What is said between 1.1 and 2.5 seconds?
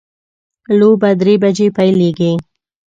درې بجې پیلیږي